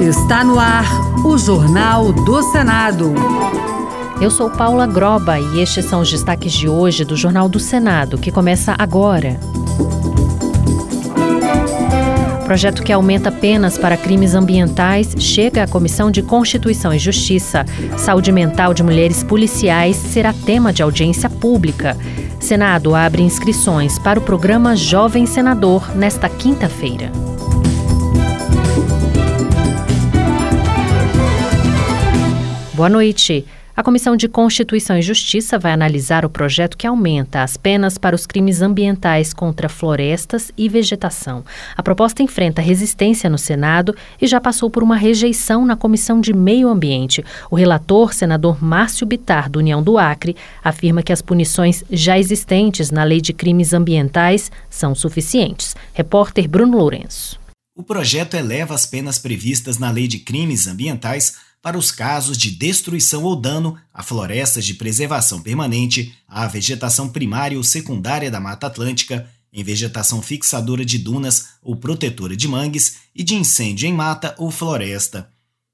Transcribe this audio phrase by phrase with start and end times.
[0.00, 0.86] Está no ar
[1.24, 3.12] o Jornal do Senado.
[4.20, 8.16] Eu sou Paula Groba e estes são os destaques de hoje do Jornal do Senado,
[8.16, 9.38] que começa agora.
[12.46, 17.66] Projeto que aumenta penas para crimes ambientais chega à Comissão de Constituição e Justiça.
[17.96, 21.96] Saúde mental de mulheres policiais será tema de audiência pública.
[22.42, 27.10] Senado abre inscrições para o programa Jovem Senador nesta quinta-feira.
[32.74, 33.46] Boa noite.
[33.74, 38.14] A Comissão de Constituição e Justiça vai analisar o projeto que aumenta as penas para
[38.14, 41.42] os crimes ambientais contra florestas e vegetação.
[41.74, 46.34] A proposta enfrenta resistência no Senado e já passou por uma rejeição na Comissão de
[46.34, 47.24] Meio Ambiente.
[47.50, 52.90] O relator, senador Márcio Bitar, do União do Acre, afirma que as punições já existentes
[52.90, 55.74] na Lei de Crimes Ambientais são suficientes.
[55.94, 57.40] Repórter Bruno Lourenço.
[57.74, 62.50] O projeto eleva as penas previstas na Lei de Crimes Ambientais para os casos de
[62.50, 68.66] destruição ou dano a florestas de preservação permanente, à vegetação primária ou secundária da Mata
[68.66, 74.34] Atlântica, em vegetação fixadora de dunas ou protetora de mangues e de incêndio em mata
[74.38, 75.30] ou floresta.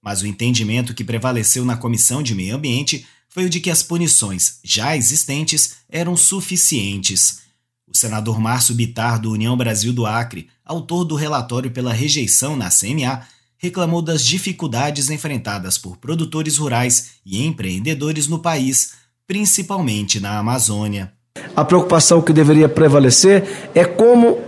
[0.00, 3.82] Mas o entendimento que prevaleceu na Comissão de Meio Ambiente foi o de que as
[3.82, 7.40] punições já existentes eram suficientes.
[7.88, 12.68] O senador Márcio Bitar, do União Brasil do Acre, autor do relatório pela rejeição na
[12.68, 13.26] CMA,
[13.62, 21.12] reclamou das dificuldades enfrentadas por produtores rurais e empreendedores no país, principalmente na Amazônia.
[21.54, 24.38] A preocupação que deveria prevalecer é como,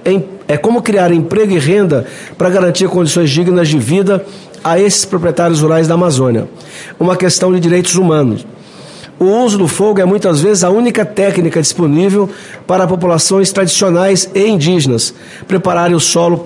[0.48, 4.26] é como criar emprego e renda para garantir condições dignas de vida
[4.64, 6.48] a esses proprietários rurais da Amazônia.
[6.98, 8.44] Uma questão de direitos humanos.
[9.16, 12.28] O uso do fogo é muitas vezes a única técnica disponível
[12.66, 15.14] para populações tradicionais e indígenas
[15.46, 16.38] prepararem o solo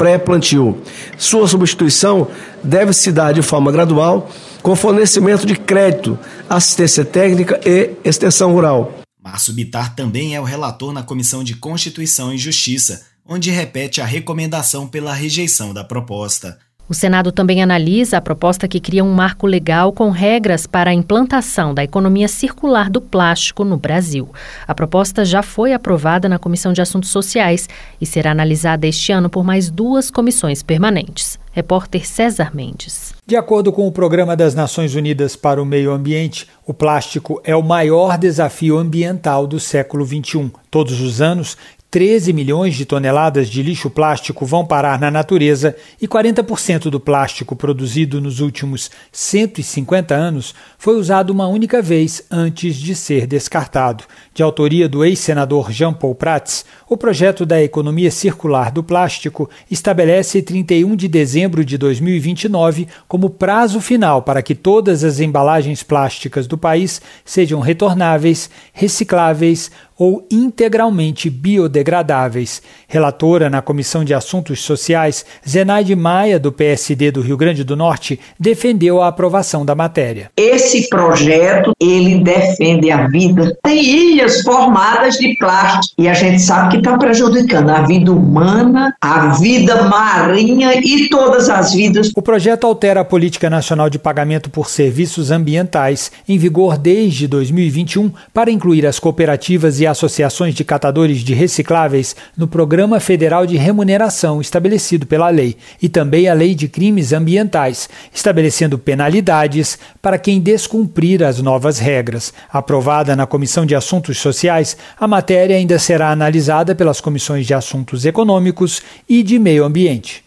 [0.00, 0.82] pré-plantio.
[1.18, 2.26] Sua substituição
[2.64, 4.30] deve se dar de forma gradual,
[4.62, 9.02] com fornecimento de crédito, assistência técnica e extensão rural.
[9.22, 14.06] Márcio Bitar também é o relator na Comissão de Constituição e Justiça, onde repete a
[14.06, 16.58] recomendação pela rejeição da proposta.
[16.90, 20.92] O Senado também analisa a proposta que cria um marco legal com regras para a
[20.92, 24.28] implantação da economia circular do plástico no Brasil.
[24.66, 27.68] A proposta já foi aprovada na Comissão de Assuntos Sociais
[28.00, 31.38] e será analisada este ano por mais duas comissões permanentes.
[31.52, 33.14] Repórter César Mendes.
[33.24, 37.54] De acordo com o Programa das Nações Unidas para o Meio Ambiente, o plástico é
[37.54, 40.50] o maior desafio ambiental do século XXI.
[40.68, 41.56] Todos os anos,
[41.90, 47.56] 13 milhões de toneladas de lixo plástico vão parar na natureza e 40% do plástico
[47.56, 54.04] produzido nos últimos 150 anos foi usado uma única vez antes de ser descartado.
[54.32, 60.42] De autoria do ex-senador Jean Paul Prats, o projeto da economia circular do plástico estabelece
[60.42, 66.56] 31 de dezembro de 2029 como prazo final para que todas as embalagens plásticas do
[66.56, 72.62] país sejam retornáveis, recicláveis ou integralmente biodegradáveis.
[72.88, 78.18] Relatora na Comissão de Assuntos Sociais, Zenaide Maia, do PSD do Rio Grande do Norte,
[78.38, 80.30] defendeu a aprovação da matéria.
[80.38, 83.54] Esse projeto, ele defende a vida.
[83.62, 88.96] Tem ilhas formadas de plástico e a gente sabe que está prejudicando a vida humana,
[89.02, 92.10] a vida marinha e todas as vidas.
[92.16, 98.10] O projeto altera a Política Nacional de Pagamento por Serviços Ambientais, em vigor desde 2021,
[98.32, 104.40] para incluir as cooperativas e associações de catadores de recicláveis no Programa Federal de Remuneração
[104.40, 111.22] estabelecido pela lei e também a Lei de Crimes Ambientais, estabelecendo penalidades para quem descumprir
[111.22, 112.32] as novas regras.
[112.52, 118.04] Aprovada na Comissão de Assuntos Sociais, a matéria ainda será analisada pelas comissões de Assuntos
[118.04, 120.24] Econômicos e de Meio Ambiente.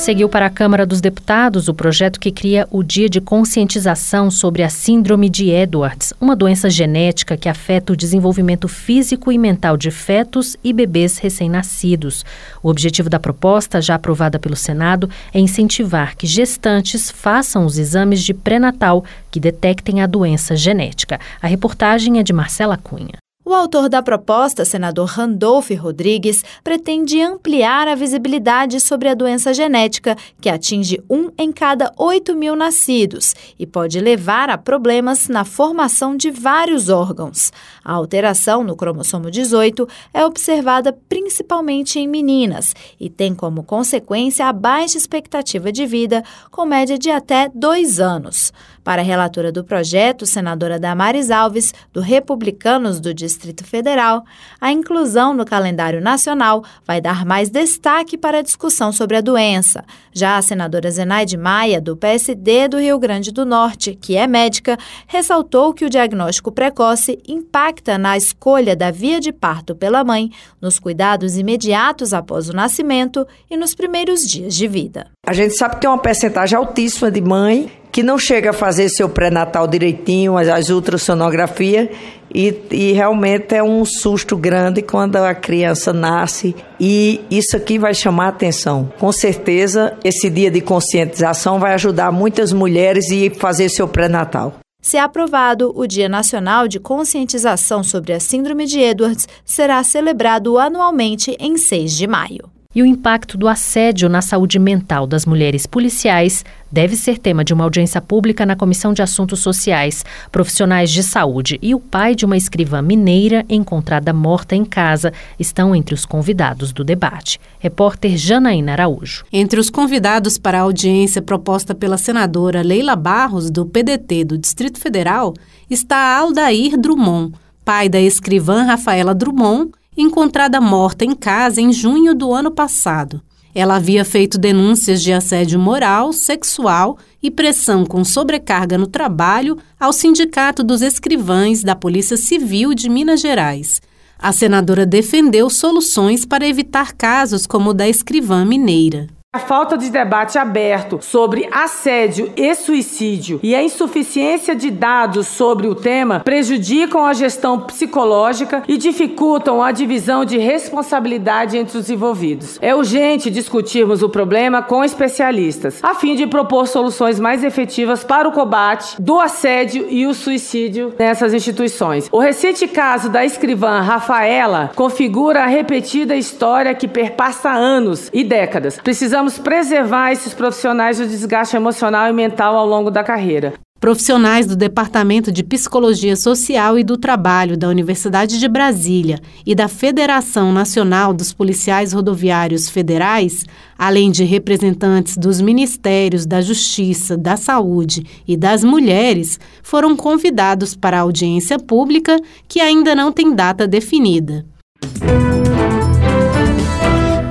[0.00, 4.62] Seguiu para a Câmara dos Deputados o projeto que cria o Dia de Conscientização sobre
[4.62, 9.90] a Síndrome de Edwards, uma doença genética que afeta o desenvolvimento físico e mental de
[9.90, 12.24] fetos e bebês recém-nascidos.
[12.62, 18.22] O objetivo da proposta, já aprovada pelo Senado, é incentivar que gestantes façam os exames
[18.22, 21.20] de pré-natal que detectem a doença genética.
[21.42, 23.18] A reportagem é de Marcela Cunha.
[23.50, 30.16] O autor da proposta, senador Randolph Rodrigues, pretende ampliar a visibilidade sobre a doença genética,
[30.40, 36.16] que atinge um em cada 8 mil nascidos e pode levar a problemas na formação
[36.16, 37.52] de vários órgãos.
[37.84, 44.52] A alteração no cromossomo 18 é observada principalmente em meninas e tem como consequência a
[44.52, 48.52] baixa expectativa de vida, com média de até dois anos.
[48.82, 54.24] Para a relatora do projeto, senadora Damares Alves, do Republicanos do Distrito Federal,
[54.60, 59.84] a inclusão no calendário nacional vai dar mais destaque para a discussão sobre a doença.
[60.12, 64.78] Já a senadora Zenaide Maia, do PSD do Rio Grande do Norte, que é médica,
[65.06, 70.30] ressaltou que o diagnóstico precoce impacta na escolha da via de parto pela mãe,
[70.60, 75.06] nos cuidados imediatos após o nascimento e nos primeiros dias de vida.
[75.26, 78.88] A gente sabe que tem uma percentagem altíssima de mãe que não chega a fazer
[78.88, 81.88] seu pré-natal direitinho, as ultrassonografias,
[82.32, 87.92] e, e, realmente é um susto grande quando a criança nasce e isso aqui vai
[87.92, 88.92] chamar atenção.
[89.00, 94.54] Com certeza, esse dia de conscientização vai ajudar muitas mulheres a fazer seu pré-natal.
[94.80, 101.36] Se aprovado, o Dia Nacional de Conscientização sobre a Síndrome de Edwards será celebrado anualmente
[101.38, 102.59] em 6 de maio.
[102.72, 107.52] E o impacto do assédio na saúde mental das mulheres policiais deve ser tema de
[107.52, 110.04] uma audiência pública na Comissão de Assuntos Sociais.
[110.30, 115.74] Profissionais de saúde e o pai de uma escrivã mineira encontrada morta em casa estão
[115.74, 117.40] entre os convidados do debate.
[117.58, 119.24] Repórter Janaína Araújo.
[119.32, 124.78] Entre os convidados para a audiência proposta pela senadora Leila Barros, do PDT do Distrito
[124.78, 125.34] Federal,
[125.68, 127.34] está Aldair Drummond,
[127.64, 133.20] pai da escrivã Rafaela Drummond encontrada morta em casa em junho do ano passado.
[133.54, 139.92] Ela havia feito denúncias de assédio moral, sexual e pressão com sobrecarga no trabalho ao
[139.92, 143.82] Sindicato dos Escrivães da Polícia Civil de Minas Gerais.
[144.18, 149.08] A senadora defendeu soluções para evitar casos como o da escrivã mineira.
[149.32, 155.68] A falta de debate aberto sobre assédio e suicídio e a insuficiência de dados sobre
[155.68, 162.58] o tema prejudicam a gestão psicológica e dificultam a divisão de responsabilidade entre os envolvidos.
[162.60, 168.28] É urgente discutirmos o problema com especialistas, a fim de propor soluções mais efetivas para
[168.28, 172.08] o combate do assédio e o suicídio nessas instituições.
[172.10, 178.76] O recente caso da escrivã Rafaela configura a repetida história que perpassa anos e décadas.
[178.82, 183.52] Precisamos precisamos preservar esses profissionais do desgaste emocional e mental ao longo da carreira.
[183.78, 189.68] Profissionais do Departamento de Psicologia Social e do Trabalho da Universidade de Brasília e da
[189.68, 193.44] Federação Nacional dos Policiais Rodoviários Federais,
[193.78, 200.98] além de representantes dos Ministérios da Justiça, da Saúde e das Mulheres, foram convidados para
[200.98, 204.44] a audiência pública que ainda não tem data definida.